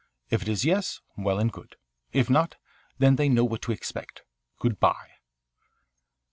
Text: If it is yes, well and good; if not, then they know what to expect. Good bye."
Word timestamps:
If 0.31 0.41
it 0.41 0.47
is 0.47 0.65
yes, 0.65 0.99
well 1.15 1.37
and 1.37 1.51
good; 1.51 1.75
if 2.11 2.27
not, 2.27 2.55
then 2.97 3.17
they 3.17 3.29
know 3.29 3.45
what 3.45 3.61
to 3.61 3.71
expect. 3.71 4.23
Good 4.57 4.79
bye." 4.79 5.11